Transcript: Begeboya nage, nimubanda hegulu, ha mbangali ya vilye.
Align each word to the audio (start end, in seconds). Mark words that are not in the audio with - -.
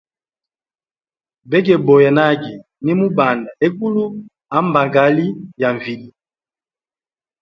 Begeboya 1.49 2.11
nage, 2.17 2.53
nimubanda 2.83 3.49
hegulu, 3.59 4.05
ha 4.51 4.57
mbangali 4.65 5.27
ya 5.61 5.69
vilye. 5.81 6.11